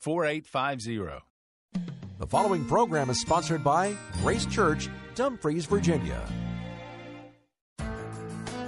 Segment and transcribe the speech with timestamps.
[0.00, 1.24] 4850.
[2.18, 6.20] The following program is sponsored by Grace Church, Dumfries, Virginia.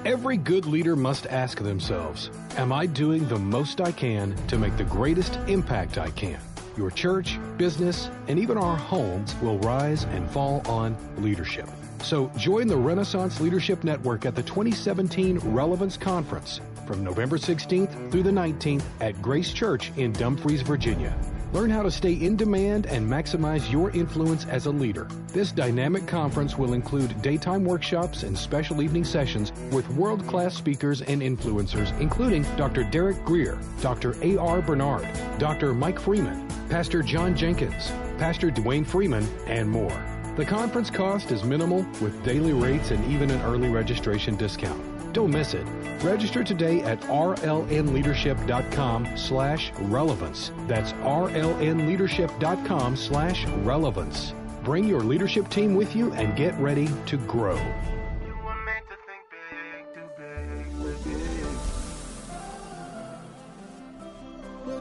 [0.04, 4.76] Every good leader must ask themselves Am I doing the most I can to make
[4.76, 6.40] the greatest impact I can?
[6.76, 11.68] Your church, business, and even our homes will rise and fall on leadership.
[12.02, 18.24] So join the Renaissance Leadership Network at the 2017 Relevance Conference from November 16th through
[18.24, 21.16] the 19th at Grace Church in Dumfries, Virginia.
[21.54, 25.06] Learn how to stay in demand and maximize your influence as a leader.
[25.28, 31.00] This dynamic conference will include daytime workshops and special evening sessions with world class speakers
[31.02, 32.82] and influencers, including Dr.
[32.82, 34.16] Derek Grier, Dr.
[34.20, 34.62] A.R.
[34.62, 35.08] Bernard,
[35.38, 35.72] Dr.
[35.74, 40.00] Mike Freeman, Pastor John Jenkins, Pastor Dwayne Freeman, and more.
[40.36, 44.82] The conference cost is minimal with daily rates and even an early registration discount.
[45.12, 45.64] Don't miss it.
[46.02, 50.50] Register today at rlnleadership.com slash relevance.
[50.66, 54.34] That's rlnleadership.com slash relevance.
[54.64, 57.60] Bring your leadership team with you and get ready to grow.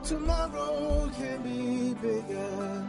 [0.06, 2.88] Tomorrow can be bigger.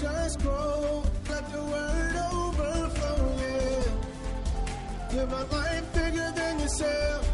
[0.00, 3.34] Just grow, let the word overflow.
[5.14, 7.28] Live a life bigger than yourself.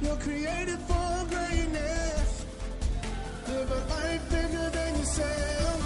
[0.00, 2.46] You're created for greatness.
[3.46, 5.80] Live a life bigger than yourself.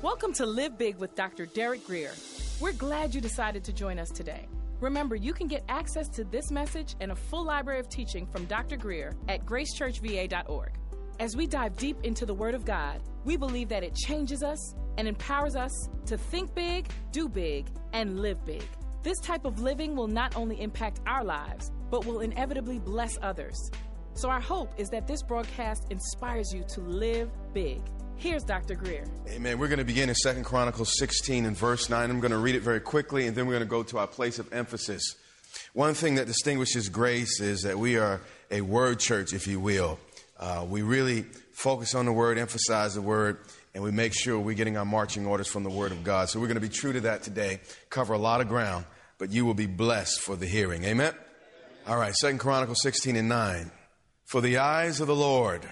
[0.00, 1.46] Welcome to Live Big with Dr.
[1.46, 2.12] Derek Grier.
[2.60, 4.46] We're glad you decided to join us today.
[4.80, 8.44] Remember, you can get access to this message and a full library of teaching from
[8.44, 8.76] Dr.
[8.76, 10.72] Grier at gracechurchva.org.
[11.18, 14.74] As we dive deep into the Word of God, we believe that it changes us
[14.98, 18.64] and empowers us to think big, do big, and live big.
[19.02, 23.70] This type of living will not only impact our lives, but will inevitably bless others.
[24.12, 27.80] So, our hope is that this broadcast inspires you to live big.
[28.18, 28.74] Here's Dr.
[28.74, 29.04] Grier.
[29.28, 29.58] Amen.
[29.58, 32.10] We're going to begin in Second Chronicles 16 and verse 9.
[32.10, 34.06] I'm going to read it very quickly, and then we're going to go to our
[34.06, 35.16] place of emphasis.
[35.74, 39.98] One thing that distinguishes grace is that we are a word church, if you will.
[40.40, 41.22] Uh, we really
[41.52, 43.38] focus on the word, emphasize the word,
[43.74, 46.30] and we make sure we're getting our marching orders from the word of God.
[46.30, 47.60] So we're going to be true to that today,
[47.90, 48.86] cover a lot of ground,
[49.18, 50.84] but you will be blessed for the hearing.
[50.84, 51.12] Amen?
[51.86, 53.70] All right, Second Chronicles 16 and 9.
[54.24, 55.68] For the eyes of the Lord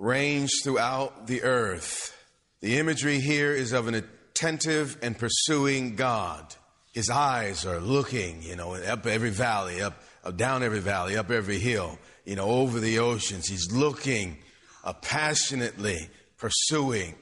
[0.00, 2.16] range throughout the earth.
[2.60, 6.54] The imagery here is of an attentive and pursuing God.
[6.92, 11.30] His eyes are looking, you know, up every valley, up, up down every valley, up
[11.30, 13.46] every hill, you know, over the oceans.
[13.46, 14.38] He's looking
[14.82, 17.14] uh, passionately, pursuing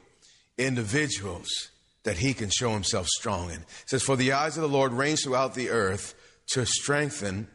[0.56, 1.48] individuals
[2.04, 3.56] that he can show himself strong in.
[3.56, 6.14] It says, For the eyes of the Lord range throughout the earth
[6.52, 7.48] to strengthen.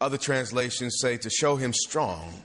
[0.00, 2.44] Other translations say to show him strong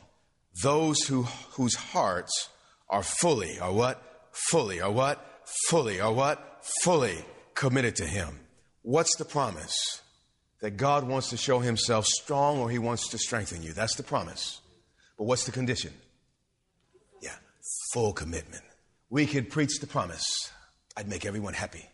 [0.61, 2.49] those who, whose hearts
[2.89, 4.27] are fully, are what?
[4.31, 5.43] Fully, are what?
[5.67, 6.63] Fully, are what?
[6.81, 7.25] Fully
[7.55, 8.39] committed to Him.
[8.83, 9.75] What's the promise?
[10.61, 13.73] That God wants to show Himself strong or He wants to strengthen you.
[13.73, 14.61] That's the promise.
[15.17, 15.93] But what's the condition?
[17.21, 17.35] Yeah,
[17.93, 18.63] full commitment.
[19.09, 20.23] We could preach the promise.
[20.95, 21.85] I'd make everyone happy.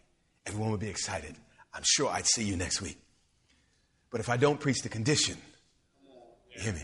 [0.46, 1.36] Everyone would be excited.
[1.74, 2.98] I'm sure I'd see you next week.
[4.12, 5.38] But if I don't preach the condition,
[6.56, 6.82] you hear me?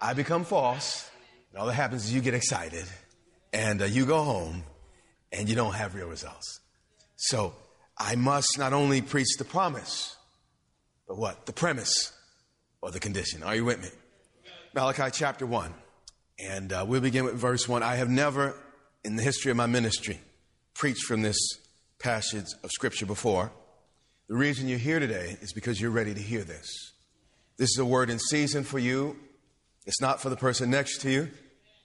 [0.00, 1.10] I become false
[1.56, 2.84] and all that happens is you get excited
[3.50, 4.62] and uh, you go home
[5.32, 6.60] and you don't have real results.
[7.16, 7.54] So
[7.96, 10.14] I must not only preach the promise,
[11.08, 11.46] but what?
[11.46, 12.12] The premise
[12.82, 13.42] or the condition.
[13.42, 13.88] Are you with me?
[14.74, 15.72] Malachi chapter 1.
[16.38, 17.82] And uh, we'll begin with verse 1.
[17.82, 18.54] I have never,
[19.02, 20.20] in the history of my ministry,
[20.74, 21.38] preached from this
[21.98, 23.50] passage of scripture before.
[24.28, 26.92] The reason you're here today is because you're ready to hear this.
[27.56, 29.16] This is a word in season for you.
[29.86, 31.30] It's not for the person next to you.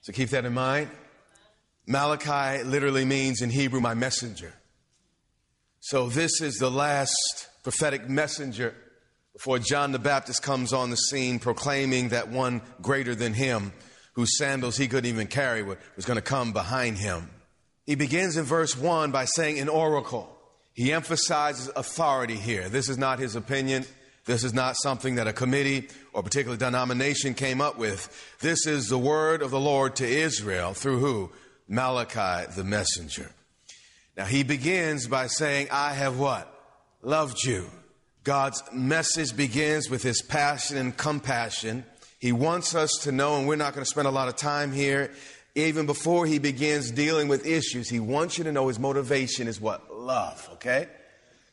[0.01, 0.89] So keep that in mind.
[1.87, 4.53] Malachi literally means in Hebrew, my messenger.
[5.79, 8.75] So this is the last prophetic messenger
[9.33, 13.73] before John the Baptist comes on the scene proclaiming that one greater than him,
[14.13, 17.29] whose sandals he couldn't even carry, was going to come behind him.
[17.85, 20.37] He begins in verse 1 by saying an oracle.
[20.73, 22.69] He emphasizes authority here.
[22.69, 23.85] This is not his opinion.
[24.25, 28.09] This is not something that a committee or particular denomination came up with.
[28.39, 31.31] This is the word of the Lord to Israel through who?
[31.67, 33.31] Malachi the messenger.
[34.15, 36.47] Now he begins by saying, I have what?
[37.01, 37.69] Loved you.
[38.23, 41.85] God's message begins with his passion and compassion.
[42.19, 44.71] He wants us to know, and we're not going to spend a lot of time
[44.71, 45.11] here,
[45.55, 49.59] even before he begins dealing with issues, he wants you to know his motivation is
[49.59, 49.93] what?
[49.93, 50.87] Love, okay?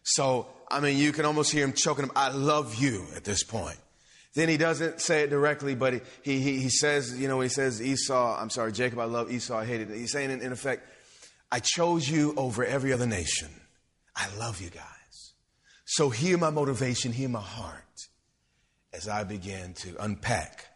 [0.02, 3.42] So, I mean, you can almost hear him choking him, I love you at this
[3.42, 3.78] point.
[4.34, 7.82] Then he doesn't say it directly, but he, he, he says, you know, he says,
[7.82, 9.96] Esau, I'm sorry, Jacob, I love Esau, I hated it.
[9.96, 10.86] He's saying, in, in effect,
[11.50, 13.48] I chose you over every other nation.
[14.14, 15.32] I love you guys.
[15.86, 17.82] So hear my motivation, hear my heart
[18.92, 20.66] as I begin to unpack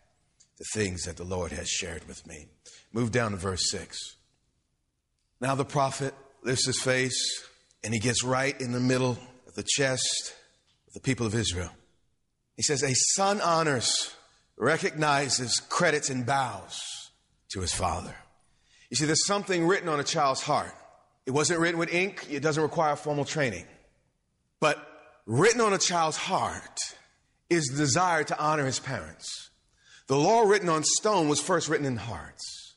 [0.59, 2.47] the things that the Lord has shared with me.
[2.93, 4.17] Move down to verse 6.
[5.41, 7.45] Now the prophet lifts his face
[7.85, 9.19] and he gets right in the middle
[9.53, 10.35] of the chest
[10.87, 11.71] of the people of Israel.
[12.57, 14.15] He says, A son honors,
[14.57, 16.81] recognizes, credits, and bows
[17.51, 18.15] to his father.
[18.89, 20.73] You see, there's something written on a child's heart.
[21.27, 23.67] It wasn't written with ink, it doesn't require formal training.
[24.59, 24.79] But
[25.27, 26.79] written on a child's heart
[27.51, 29.51] is the desire to honor his parents.
[30.07, 32.75] The law written on stone was first written in hearts.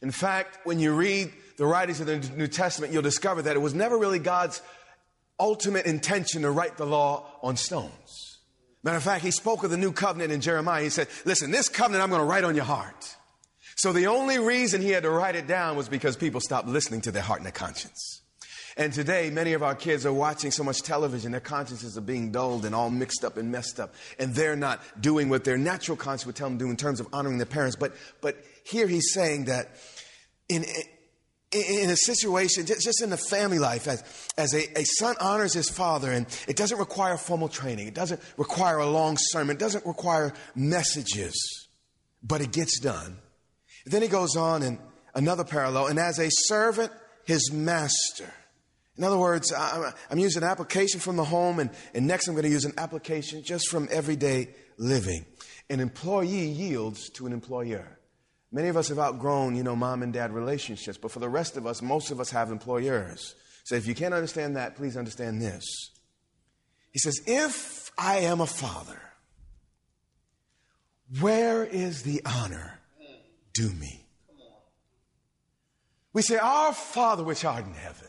[0.00, 3.60] In fact, when you read the writings of the New Testament, you'll discover that it
[3.60, 4.62] was never really God's
[5.38, 8.38] ultimate intention to write the law on stones.
[8.82, 10.82] Matter of fact, he spoke of the new covenant in Jeremiah.
[10.82, 13.16] He said, Listen, this covenant I'm going to write on your heart.
[13.76, 17.00] So the only reason he had to write it down was because people stopped listening
[17.02, 18.22] to their heart and their conscience.
[18.76, 22.30] And today, many of our kids are watching so much television, their consciences are being
[22.30, 23.92] dulled and all mixed up and messed up.
[24.20, 27.00] And they're not doing what their natural conscience would tell them to do in terms
[27.00, 27.74] of honoring their parents.
[27.74, 29.70] But, but here he's saying that
[30.48, 30.64] in,
[31.52, 34.04] in a situation, just in the family life, as,
[34.36, 38.20] as a, a, son honors his father, and it doesn't require formal training, it doesn't
[38.36, 41.68] require a long sermon, it doesn't require messages,
[42.22, 43.16] but it gets done.
[43.86, 44.78] Then he goes on in
[45.14, 46.92] another parallel, and as a servant,
[47.24, 48.30] his master.
[48.98, 52.44] In other words, I'm using an application from the home, and, and next I'm going
[52.44, 55.24] to use an application just from everyday living.
[55.70, 57.97] An employee yields to an employer.
[58.50, 61.56] Many of us have outgrown, you know, mom and dad relationships, but for the rest
[61.56, 63.34] of us, most of us have employers.
[63.64, 65.64] So if you can't understand that, please understand this.
[66.92, 69.00] He says, If I am a father,
[71.20, 72.78] where is the honor
[73.58, 74.04] do me.
[76.12, 78.08] We say, Our Father which art in heaven.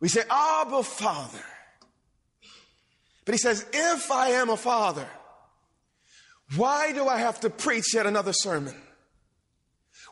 [0.00, 1.44] We say, Abba Father.
[3.24, 5.06] But he says, If I am a father,
[6.56, 8.74] why do I have to preach yet another sermon?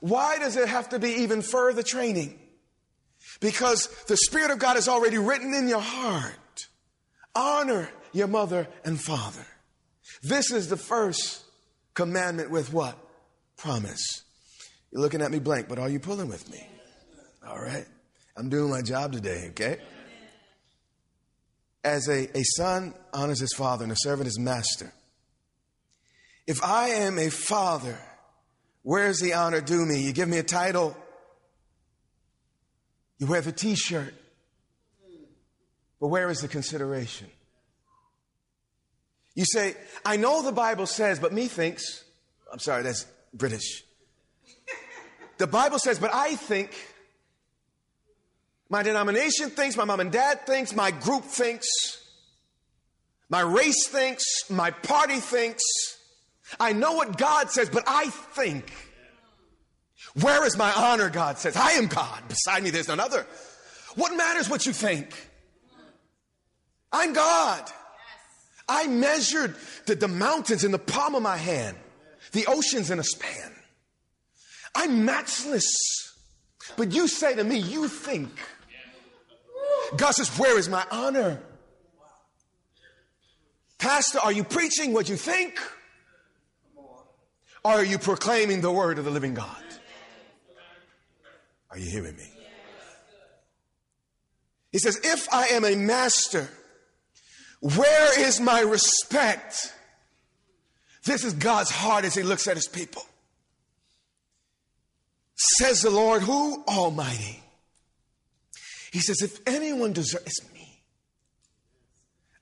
[0.01, 2.39] Why does it have to be even further training?
[3.41, 6.69] Because the Spirit of God is already written in your heart.
[7.35, 9.47] Honor your mother and father.
[10.23, 11.43] This is the first
[11.95, 12.97] commandment with what?
[13.57, 14.23] Promise.
[14.93, 16.67] You're looking at me blank, but are you pulling with me?
[17.47, 17.87] All right.
[18.37, 19.79] I'm doing my job today, okay?
[21.83, 24.93] As a, a son honors his father and a servant his master.
[26.47, 27.99] If I am a father,
[28.83, 30.01] where's the honor due me?
[30.03, 30.97] You give me a title,
[33.19, 34.15] you wear the t shirt,
[36.01, 37.29] but where is the consideration?
[39.35, 42.05] You say, I know the Bible says, but me thinks,
[42.53, 43.83] I'm sorry, that's British.
[45.39, 46.71] The Bible says, but I think,
[48.71, 51.67] my denomination thinks, my mom and dad thinks, my group thinks,
[53.29, 55.63] my race thinks, my party thinks.
[56.61, 58.73] I know what God says, but I think.
[60.21, 61.11] Where is my honor?
[61.11, 62.23] God says, I am God.
[62.29, 63.27] Beside me, there's none other.
[63.97, 65.13] What matters what you think?
[66.93, 67.71] I'm God.
[68.69, 71.77] I measured the, the mountains in the palm of my hand
[72.33, 73.53] the oceans in a span.
[74.75, 75.67] I'm matchless.
[76.77, 78.31] But you say to me, you think.
[79.97, 81.41] God says, Where is my honor?
[83.79, 85.59] Pastor, are you preaching what you think?
[87.67, 89.65] Are you proclaiming the word of the living God?
[91.69, 92.31] Are you hearing me?
[94.71, 96.49] He says, If I am a master,
[97.61, 99.73] where is my respect?
[101.05, 103.03] This is God's heart as He looks at His people.
[105.35, 107.43] Says the Lord, who Almighty.
[108.93, 110.83] He says, if anyone deserves, it's me.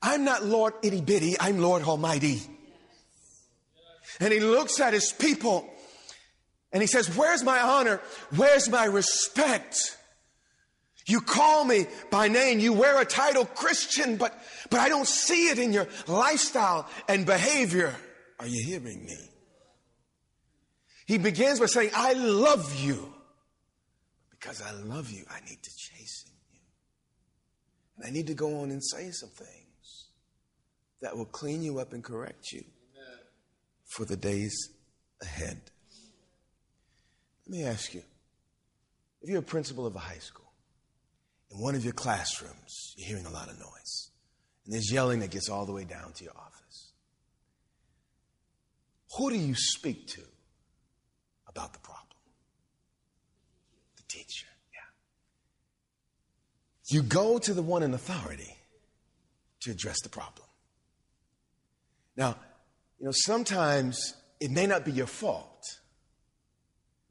[0.02, 2.43] I'm not Lord itty bitty, I'm Lord Almighty.
[4.21, 5.68] And He looks at His people
[6.73, 8.00] and He says, Where's my honor?
[8.35, 9.97] Where's my respect?
[11.06, 12.61] You call me by name.
[12.61, 14.35] You wear a title Christian, but,
[14.71, 17.94] but I don't see it in your lifestyle and behavior.
[18.40, 19.16] Are you hearing me?
[21.06, 23.12] He begins by saying, I love you.
[24.30, 26.61] Because I love you, I need to chasten you.
[27.97, 30.09] And I need to go on and say some things
[31.02, 32.64] that will clean you up and correct you
[33.95, 34.71] for the days
[35.23, 35.61] ahead.
[37.47, 38.03] Let me ask you
[39.23, 40.51] if you're a principal of a high school,
[41.51, 44.11] in one of your classrooms, you're hearing a lot of noise,
[44.65, 46.93] and there's yelling that gets all the way down to your office.
[49.17, 50.23] Who do you speak to
[51.49, 52.19] about the problem?
[53.97, 54.91] The teacher, yeah.
[56.97, 58.57] You go to the one in authority
[59.61, 60.49] to address the problem.
[62.17, 62.37] Now,
[63.05, 65.63] you know, sometimes it may not be your fault,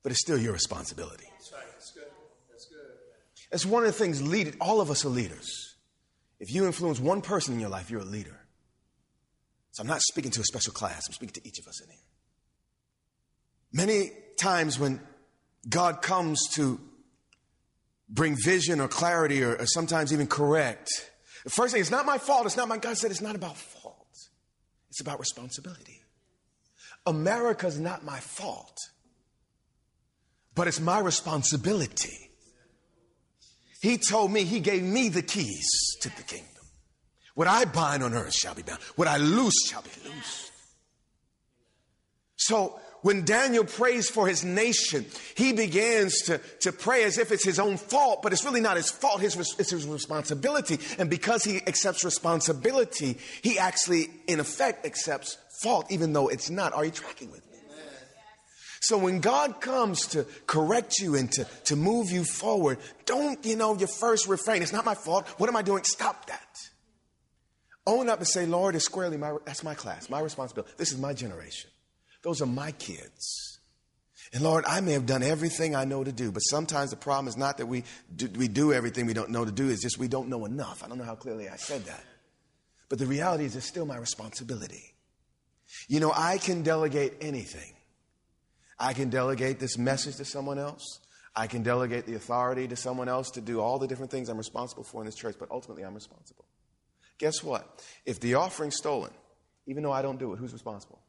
[0.02, 1.28] but it's still your responsibility.
[1.30, 1.72] That's right.
[1.72, 2.04] That's good.
[2.50, 2.80] That's good.
[3.52, 5.76] That's one of the things lead, all of us are leaders.
[6.40, 8.40] If you influence one person in your life, you're a leader.
[9.74, 11.90] So I'm not speaking to a special class, I'm speaking to each of us in
[11.92, 12.00] here.
[13.72, 15.00] Many times when
[15.70, 16.80] God comes to
[18.10, 20.90] bring vision or clarity or, or sometimes even correct,
[21.44, 23.58] the first thing, it's not my fault, it's not my, God said it's not about
[23.58, 23.83] fault,
[24.94, 26.04] it's about responsibility.
[27.08, 28.78] America's not my fault,
[30.54, 32.30] but it's my responsibility.
[33.82, 35.68] He told me, He gave me the keys
[36.02, 36.48] to the kingdom.
[37.34, 40.52] What I bind on earth shall be bound, what I loose shall be loosed.
[42.36, 45.06] So, when Daniel prays for his nation,
[45.36, 48.78] he begins to, to pray as if it's his own fault, but it's really not
[48.78, 49.22] his fault.
[49.22, 50.80] His, it's his responsibility.
[50.98, 56.74] And because he accepts responsibility, he actually, in effect, accepts fault, even though it's not.
[56.74, 57.58] Are you tracking with me?
[58.80, 63.56] So when God comes to correct you and to, to move you forward, don't, you
[63.56, 65.28] know, your first refrain, it's not my fault.
[65.38, 65.84] What am I doing?
[65.84, 66.58] Stop that.
[67.86, 70.74] Own up and say, Lord, it's squarely my, that's my class, my responsibility.
[70.78, 71.70] This is my generation.
[72.24, 73.60] Those are my kids.
[74.34, 77.28] And Lord, I may have done everything I know to do, but sometimes the problem
[77.28, 77.84] is not that we
[78.16, 80.84] do, we do everything we don't know to do, it's just we don't know enough.
[80.84, 82.04] I don't know how clearly I said that.
[82.90, 84.96] But the reality is it's still my responsibility.
[85.88, 87.74] You know, I can delegate anything.
[88.80, 91.00] I can delegate this message to someone else.
[91.36, 94.38] I can delegate the authority to someone else to do all the different things I'm
[94.38, 96.46] responsible for in this church, but ultimately I'm responsible.
[97.18, 97.84] Guess what?
[98.06, 99.12] If the offering's stolen,
[99.68, 101.00] even though I don't do it, who's responsible?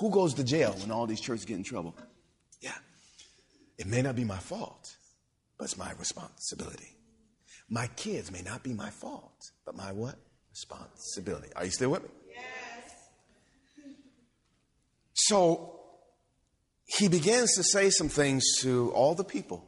[0.00, 0.08] Yeah.
[0.08, 1.94] Who goes to jail when all these churches get in trouble?
[2.60, 2.72] Yeah.
[3.78, 4.96] It may not be my fault,
[5.58, 6.96] but it's my responsibility.
[7.68, 10.16] My kids may not be my fault, but my what?
[10.50, 11.48] Responsibility.
[11.54, 12.08] Are you still with me?
[12.28, 12.92] Yes.
[15.14, 15.80] So
[16.86, 19.64] he begins to say some things to all the people.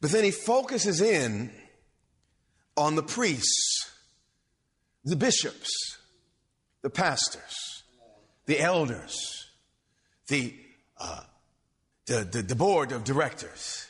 [0.00, 1.52] But then he focuses in
[2.76, 3.88] on the priests,
[5.04, 5.70] the bishops,
[6.82, 7.71] the pastors,
[8.46, 9.46] the elders,
[10.28, 10.54] the,
[10.98, 11.20] uh,
[12.06, 13.86] the, the, the, board of directors,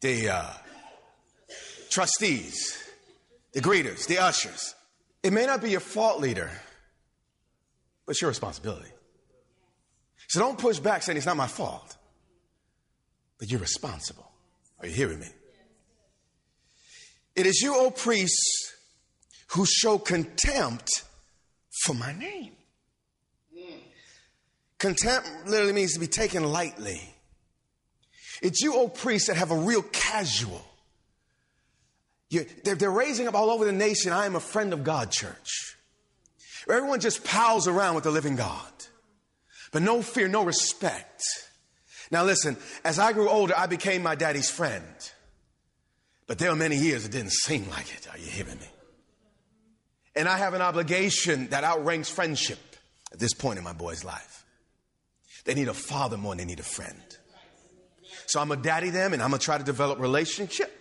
[0.00, 0.50] the uh,
[1.90, 2.82] trustees,
[3.52, 4.74] the greeters, the ushers.
[5.22, 6.50] It may not be your fault, leader,
[8.04, 8.90] but it's your responsibility.
[10.28, 11.96] So don't push back saying it's not my fault,
[13.38, 14.30] but you're responsible.
[14.80, 15.28] Are you hearing me?
[17.34, 18.72] It is you, O priests,
[19.48, 20.88] who show contempt
[21.84, 22.52] for my name.
[24.78, 27.00] Contempt literally means to be taken lightly.
[28.42, 30.62] It's you, O priests, that have a real casual.
[32.30, 35.76] They're, they're raising up all over the nation, I am a friend of God church.
[36.68, 38.72] Everyone just pals around with the living God
[39.76, 41.22] but no fear, no respect.
[42.10, 44.82] Now listen, as I grew older, I became my daddy's friend.
[46.26, 48.08] But there were many years it didn't seem like it.
[48.10, 48.66] Are you hearing me?
[50.14, 52.58] And I have an obligation that outranks friendship
[53.12, 54.45] at this point in my boy's life.
[55.46, 57.00] They need a father more than they need a friend.
[58.26, 60.72] So I'm a daddy them and I'm going to try to develop relationship,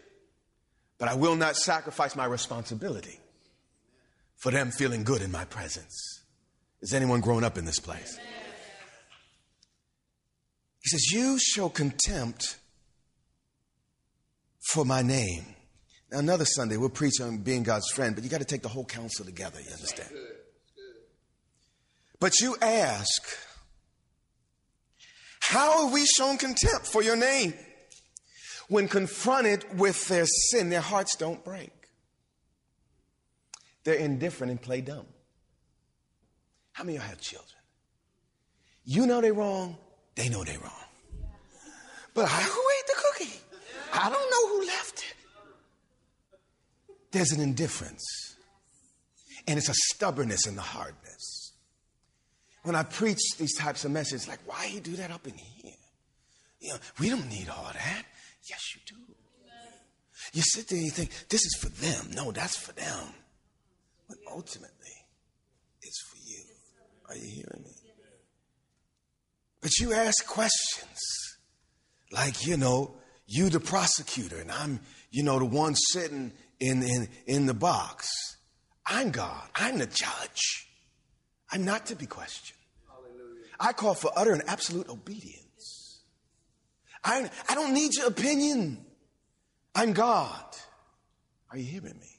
[0.98, 3.20] but I will not sacrifice my responsibility
[4.38, 6.24] for them feeling good in my presence.
[6.82, 8.18] Is anyone grown up in this place?
[10.84, 12.58] He says, You show contempt
[14.72, 15.46] for my name.
[16.12, 18.70] Now, another Sunday, we'll preach on being God's friend, but you got to take the
[18.70, 20.10] whole counsel together, you understand?
[22.20, 23.28] But you ask,
[25.48, 27.54] How have we shown contempt for your name?
[28.68, 31.72] When confronted with their sin, their hearts don't break.
[33.84, 35.06] They're indifferent and play dumb.
[36.74, 37.52] How many of y'all have children?
[38.86, 39.78] You know they're wrong,
[40.16, 40.72] they know they're wrong.
[42.14, 43.40] But I, who ate the cookie?
[43.94, 45.16] I don't know who left it.
[47.12, 48.04] There's an indifference,
[49.48, 51.45] and it's a stubbornness in the hardness.
[52.66, 55.74] When I preach these types of messages, like, why you do that up in here?
[56.60, 58.06] You know, we don't need all that.
[58.50, 58.96] Yes, you do.
[60.34, 62.10] You sit there and you think, this is for them.
[62.16, 63.14] No, that's for them.
[64.10, 64.96] But ultimately,
[65.82, 66.44] it's for you.
[67.08, 67.72] Are you hearing me?
[69.62, 71.00] But you ask questions
[72.12, 72.96] like, you know,
[73.28, 74.80] you the prosecutor and I'm,
[75.12, 78.08] you know, the one sitting in, in, in the box.
[78.88, 79.48] I'm God.
[79.56, 80.68] I'm the judge.
[81.52, 82.55] I'm not to be questioned.
[83.60, 86.02] I call for utter and absolute obedience.
[87.04, 88.84] I, I don't need your opinion.
[89.74, 90.44] I'm God.
[91.52, 92.10] Are you hearing me?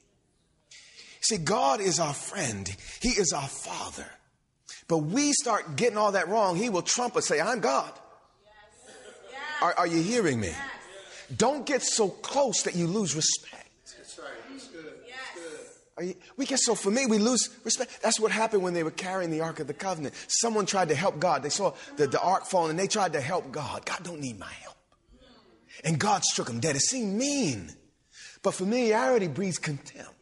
[1.21, 2.73] See, God is our friend.
[3.01, 4.07] He is our father.
[4.87, 7.91] But we start getting all that wrong, he will trump us, and say, I'm God.
[8.45, 8.95] Yes.
[9.31, 9.41] Yes.
[9.61, 10.47] Are, are, you hearing me?
[10.47, 10.57] Yes.
[11.35, 13.69] Don't get so close that you lose respect.
[13.97, 14.27] That's right.
[14.49, 14.85] That's good.
[14.85, 15.67] That's good.
[15.99, 18.01] You, we get so familiar, we lose respect.
[18.01, 20.13] That's what happened when they were carrying the Ark of the Covenant.
[20.27, 21.41] Someone tried to help God.
[21.41, 23.85] They saw the, the Ark falling and they tried to help God.
[23.85, 24.75] God don't need my help.
[25.83, 26.75] And God struck them dead.
[26.75, 27.71] It seemed mean.
[28.43, 30.13] But familiarity breeds contempt.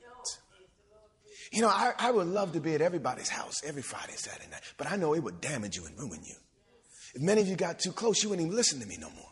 [1.51, 4.61] You know, I, I would love to be at everybody's house every Friday, Saturday night,
[4.77, 6.35] but I know it would damage you and ruin you.
[7.13, 9.29] If many of you got too close, you wouldn't even listen to me no more.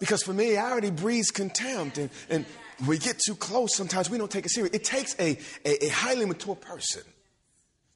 [0.00, 2.46] Because familiarity breeds contempt, and, and
[2.86, 4.74] we get too close, sometimes we don't take it serious.
[4.74, 7.02] It takes a, a, a highly mature person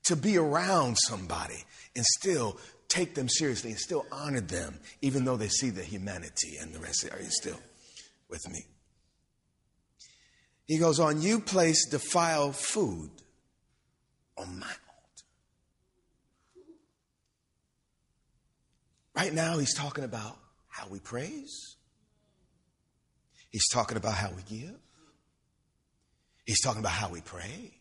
[0.05, 1.64] to be around somebody
[1.95, 6.57] and still take them seriously and still honor them, even though they see the humanity
[6.61, 7.07] and the rest.
[7.12, 7.59] Are you still
[8.28, 8.64] with me?
[10.66, 13.11] He goes on, You place defiled food
[14.37, 15.25] on my altar.
[19.14, 20.37] Right now, he's talking about
[20.69, 21.75] how we praise,
[23.56, 24.76] he's talking about how we give,
[26.44, 27.72] he's talking about how we pray,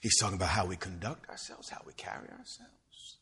[0.00, 3.18] he's talking about how we conduct ourselves, how we carry ourselves.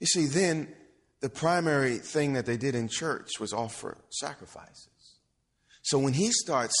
[0.00, 0.72] You see, then
[1.20, 4.88] the primary thing that they did in church was offer sacrifices.
[5.82, 6.74] So when he starts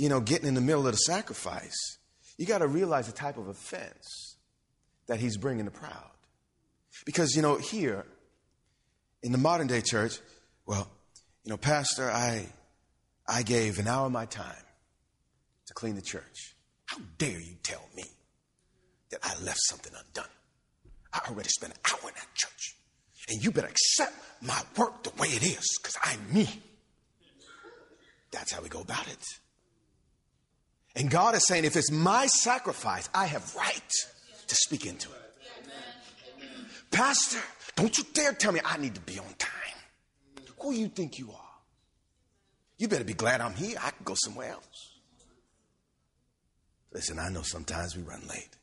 [0.00, 1.98] you know, getting in the middle of the sacrifice,
[2.38, 4.36] you got to realize the type of offense
[5.08, 6.10] that he's bringing to crowd.
[7.04, 8.06] Because, you know, here
[9.22, 10.18] in the modern day church,
[10.64, 10.88] well,
[11.44, 12.46] you know, Pastor, I,
[13.30, 14.64] I gave an hour of my time
[15.66, 16.56] to clean the church.
[16.86, 18.02] How dare you tell me
[19.10, 20.28] that I left something undone?
[21.12, 22.76] I already spent an hour in that church.
[23.28, 24.12] And you better accept
[24.42, 26.48] my work the way it is, because I'm me.
[28.32, 29.24] That's how we go about it.
[30.96, 33.92] And God is saying, if it's my sacrifice, I have right
[34.48, 35.16] to speak into it.
[36.90, 37.38] Pastor,
[37.76, 39.50] don't you dare tell me I need to be on time.
[40.58, 41.49] Who you think you are?
[42.80, 43.76] You better be glad I'm here.
[43.78, 44.94] I can go somewhere else.
[46.94, 48.56] Listen, I know sometimes we run late.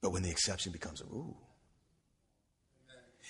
[0.00, 1.36] But when the exception becomes a rule,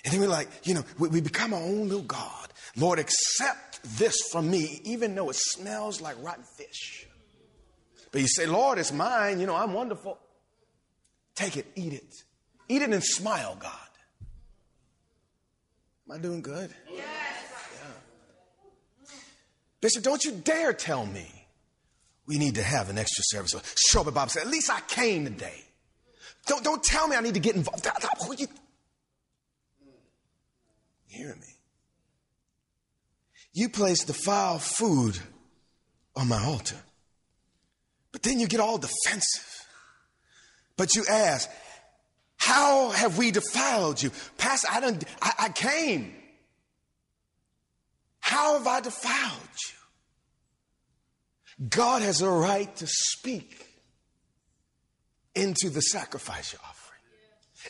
[0.04, 2.52] and then we're like, you know, we, we, become our own little God.
[2.76, 7.06] Lord, accept this from me, even though it smells like rotten fish.
[8.12, 9.40] But you say, Lord, it's mine.
[9.40, 10.18] You know, I'm wonderful.
[11.34, 12.14] Take it, eat it.
[12.68, 13.72] Eat it and smile, God.
[16.10, 16.74] Am I doing good?
[16.92, 17.23] Yeah.
[19.84, 21.26] Bishop, don't you dare tell me
[22.26, 23.54] we need to have an extra service.
[23.54, 25.62] Up at Bible said, at least I came today.
[26.46, 27.86] Don't, don't tell me I need to get involved.
[28.26, 28.46] Who you
[31.06, 31.48] hearing me?
[33.52, 35.18] You place defiled food
[36.16, 36.80] on my altar.
[38.10, 39.66] But then you get all defensive.
[40.78, 41.50] But you ask,
[42.38, 44.12] how have we defiled you?
[44.38, 46.14] Pastor, I, don't, I, I came.
[48.24, 49.58] How have I defiled
[51.58, 51.68] you?
[51.68, 53.66] God has a right to speak
[55.34, 57.00] into the sacrifice you're offering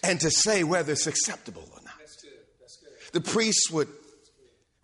[0.05, 1.95] and to say whether it's acceptable or not.
[1.99, 2.31] That's good.
[2.61, 2.93] That's good.
[3.13, 3.89] The priests would,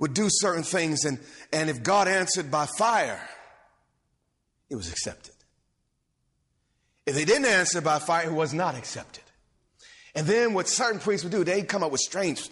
[0.00, 1.20] would do certain things, and,
[1.52, 3.22] and if God answered by fire,
[4.70, 5.34] it was accepted.
[7.06, 9.22] If they didn't answer by fire, it was not accepted.
[10.16, 12.50] And then what certain priests would do, they'd come up with strange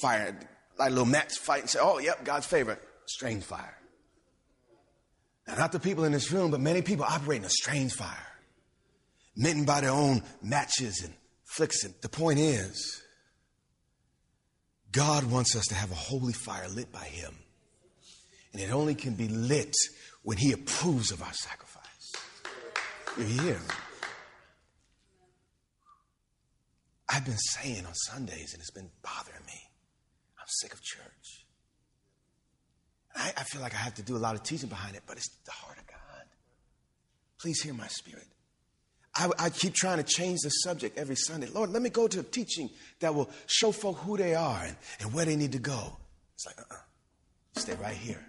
[0.00, 0.38] fire,
[0.80, 3.76] like little match fight and say, oh, yep, God's favorite, strange fire.
[5.46, 8.26] Now, not the people in this room, but many people operating a strange fire,
[9.36, 11.12] mitten by their own matches and
[11.44, 11.84] flicks.
[11.84, 13.02] And the point is,
[14.90, 17.34] God wants us to have a holy fire lit by Him.
[18.52, 19.76] And it only can be lit
[20.22, 22.12] when He approves of our sacrifice.
[23.18, 23.74] You hear me?
[27.08, 29.69] I've been saying on Sundays, and it's been bothering me.
[30.50, 31.46] Sick of church.
[33.14, 35.16] I, I feel like I have to do a lot of teaching behind it, but
[35.16, 35.96] it's the heart of God.
[37.40, 38.26] Please hear my spirit.
[39.14, 41.48] I, I, keep trying to change the subject every Sunday.
[41.48, 44.76] Lord, let me go to a teaching that will show folk who they are and,
[45.00, 45.96] and where they need to go.
[46.34, 47.60] It's like, uh uh-uh.
[47.60, 48.24] Stay right here.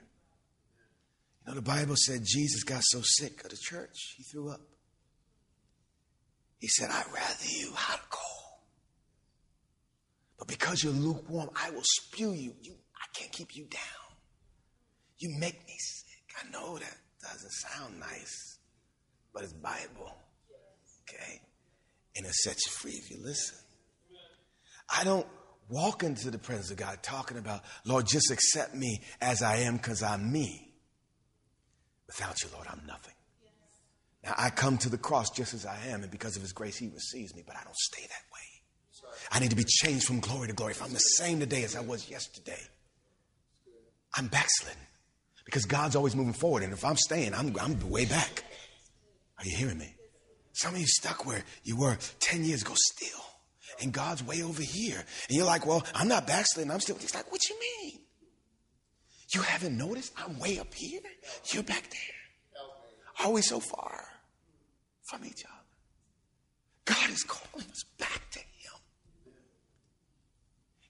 [1.45, 4.61] You know, the Bible said Jesus got so sick of the church, he threw up.
[6.59, 8.40] He said, I'd rather you hot cold.
[10.41, 12.55] But because you're lukewarm, I will spew you.
[12.63, 12.73] you.
[12.95, 14.17] I can't keep you down.
[15.19, 16.17] You make me sick.
[16.43, 18.57] I know that doesn't sound nice,
[19.35, 20.17] but it's Bible.
[21.03, 21.41] Okay?
[22.15, 23.55] And it sets you free if you listen.
[24.89, 25.27] I don't
[25.69, 29.77] walk into the presence of God talking about, Lord, just accept me as I am
[29.77, 30.73] because I'm me.
[32.07, 33.13] Without you, Lord, I'm nothing.
[34.23, 36.77] Now, I come to the cross just as I am, and because of His grace,
[36.77, 38.50] He receives me, but I don't stay that way.
[39.31, 40.71] I need to be changed from glory to glory.
[40.71, 42.59] If I'm the same today as I was yesterday,
[44.15, 44.81] I'm backsliding.
[45.45, 46.63] Because God's always moving forward.
[46.63, 48.43] And if I'm staying, I'm, I'm way back.
[49.37, 49.93] Are you hearing me?
[50.53, 53.19] Some of you stuck where you were 10 years ago still.
[53.81, 54.97] And God's way over here.
[54.97, 56.71] And you're like, well, I'm not backsliding.
[56.71, 56.97] I'm still.
[56.97, 57.99] He's like, what you mean?
[59.33, 60.13] You haven't noticed?
[60.17, 60.99] I'm way up here.
[61.51, 63.25] You're back there.
[63.25, 64.03] Are we so far
[65.09, 65.55] from each other?
[66.85, 68.39] God is calling us back to.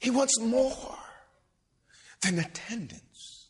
[0.01, 0.97] He wants more
[2.21, 3.49] than attendance.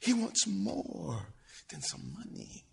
[0.00, 1.28] He wants more
[1.70, 2.64] than some money.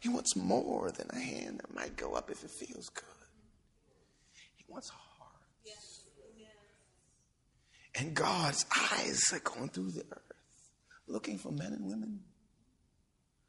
[0.00, 3.04] He wants more than a hand that might go up if it feels good.
[4.56, 5.32] He wants a heart.
[5.64, 6.00] Yes.
[7.94, 10.70] And God's eyes are going through the earth
[11.06, 12.20] looking for men and women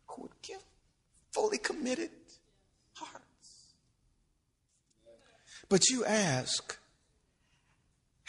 [0.08, 0.64] who would give
[1.34, 2.10] fully committed
[2.94, 3.76] hearts.
[5.70, 6.78] But you ask,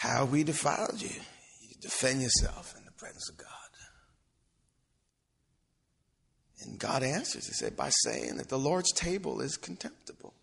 [0.03, 1.15] how we defiled you?
[1.61, 3.47] You defend yourself in the presence of God.
[6.65, 7.47] And God answers.
[7.47, 10.35] He said, by saying that the Lord's table is contemptible.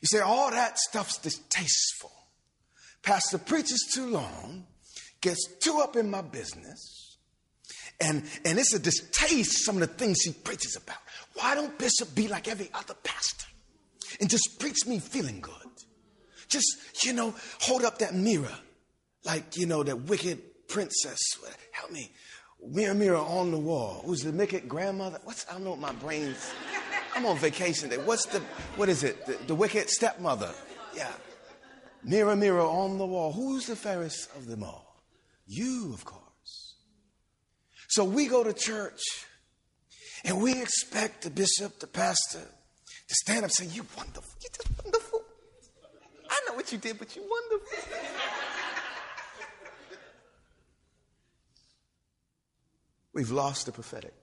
[0.00, 2.12] You say, all that stuff's distasteful.
[3.02, 4.64] Pastor preaches too long,
[5.20, 7.18] gets too up in my business,
[8.00, 10.96] and, and it's a distaste some of the things he preaches about.
[11.34, 13.48] Why don't Bishop be like every other pastor
[14.18, 15.65] and just preach me feeling good?
[16.48, 18.52] Just, you know, hold up that mirror
[19.24, 21.18] like, you know, that wicked princess.
[21.72, 22.12] Help me
[22.64, 24.02] mirror, mirror on the wall.
[24.04, 25.18] Who's the wicked grandmother?
[25.24, 26.52] What's I don't know my brain's.
[27.14, 27.98] I'm on vacation day.
[27.98, 28.40] What's the
[28.76, 29.26] what is it?
[29.26, 30.52] The, the wicked stepmother.
[30.94, 31.12] Yeah.
[32.04, 33.32] Mirror, mirror on the wall.
[33.32, 35.02] Who's the fairest of them all?
[35.46, 36.74] You, of course.
[37.88, 39.00] So we go to church
[40.24, 42.40] and we expect the bishop, the pastor,
[43.08, 44.34] to stand up and say, You're wonderful.
[44.40, 45.22] You're just wonderful.
[46.48, 47.78] Know what you did, but you're wonderful.
[53.12, 54.14] We've lost the prophetic.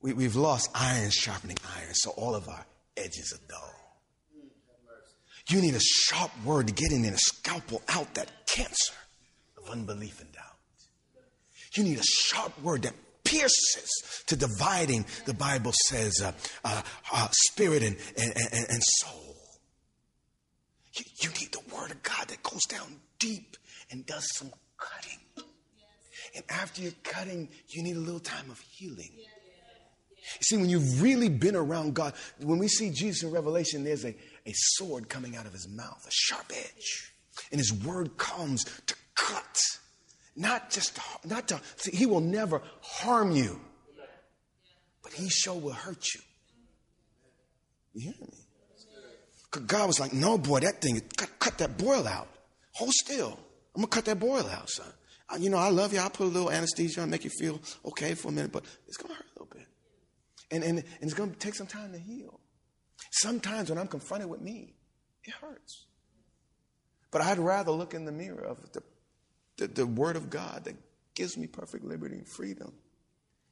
[0.00, 3.74] We, we've lost iron sharpening iron, so all of our edges are dull.
[5.48, 8.94] You need a sharp word to get in there and scalpel out that cancer
[9.58, 10.42] of unbelief and doubt.
[11.74, 12.94] You need a sharp word that
[13.24, 16.32] pierces to dividing, the Bible says, uh,
[16.64, 19.21] uh, uh, spirit and, and, and, and soul.
[20.94, 23.56] You, you need the word of God that goes down deep
[23.90, 25.18] and does some cutting.
[26.34, 29.12] And after you're cutting, you need a little time of healing.
[29.16, 34.04] You see, when you've really been around God, when we see Jesus in Revelation, there's
[34.04, 34.14] a,
[34.46, 37.12] a sword coming out of his mouth, a sharp edge.
[37.50, 39.58] And his word comes to cut,
[40.36, 43.60] not just, not to, see, he will never harm you,
[45.02, 46.20] but he sure will hurt you.
[47.94, 48.41] You hear me?
[49.60, 52.28] God was like, no, boy, that thing, cut, cut that boil out.
[52.74, 53.38] Hold still.
[53.74, 54.92] I'm going to cut that boil out, son
[55.38, 56.00] you know, I love you.
[56.00, 58.96] I'll put a little anesthesia on, make you feel okay for a minute, but it's
[58.96, 59.66] going to hurt a little bit.
[60.50, 62.40] And, and, and it's going to take some time to heal.
[63.10, 64.74] Sometimes when I'm confronted with me,
[65.24, 65.86] it hurts.
[67.10, 68.82] But I'd rather look in the mirror of the,
[69.58, 70.76] the, the Word of God that
[71.14, 72.72] gives me perfect liberty and freedom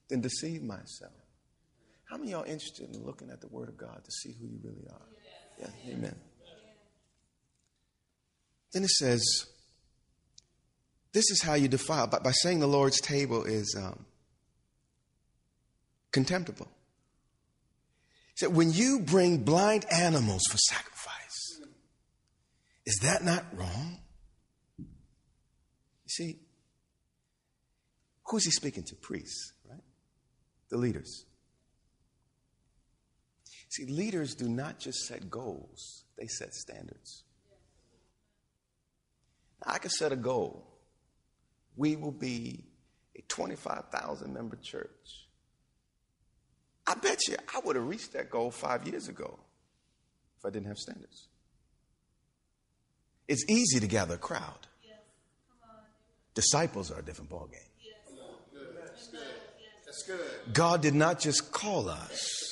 [0.09, 1.13] than deceive myself.
[2.11, 4.47] How many of y'all interested in looking at the Word of God to see who
[4.47, 5.07] you really are?
[5.61, 6.17] Yeah, amen.
[8.73, 9.47] Then it says,
[11.13, 12.07] this is how you defile.
[12.07, 14.07] By, by saying the Lord's table is um,
[16.13, 16.69] contemptible.
[18.29, 21.61] He said, when you bring blind animals for sacrifice,
[22.87, 23.99] is that not wrong?
[24.79, 24.87] You
[26.09, 26.39] see,
[28.25, 28.95] who's he speaking to?
[28.97, 29.83] Priests, right?
[30.71, 31.27] The leaders.
[33.71, 37.25] See, leaders do not just set goals, they set standards.
[39.65, 40.71] Now, I can set a goal
[41.81, 42.65] we will be
[43.17, 45.27] a 25,000 member church.
[46.87, 49.39] I bet you I would have reached that goal five years ago
[50.39, 51.29] if I didn't have standards.
[53.29, 54.67] It's easy to gather a crowd.
[56.35, 57.67] Disciples are a different ballgame.
[60.53, 62.50] God did not just call us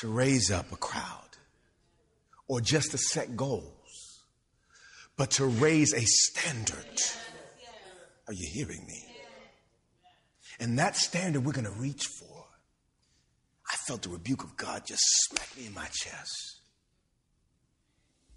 [0.00, 1.36] to raise up a crowd
[2.48, 4.24] or just to set goals,
[5.16, 7.00] but to raise a standard.
[8.26, 9.04] Are you hearing me?
[10.58, 12.44] And that standard we're going to reach for.
[13.70, 16.60] I felt the rebuke of God just smack me in my chest.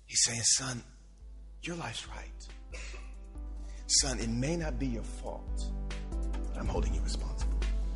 [0.06, 0.84] He's saying, Son,
[1.62, 2.80] your life's right.
[3.88, 5.63] Son, it may not be your fault,
[6.49, 7.33] but I'm holding you responsible.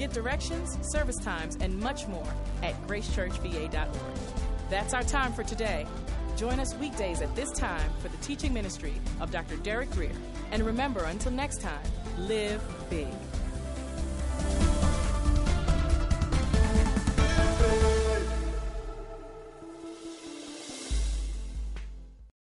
[0.00, 2.26] Get directions, service times, and much more
[2.62, 3.90] at gracechurchva.org.
[4.70, 5.86] That's our time for today.
[6.38, 9.56] Join us weekdays at this time for the teaching ministry of Dr.
[9.56, 10.10] Derek Grier.
[10.52, 11.82] And remember, until next time,
[12.16, 13.08] live big.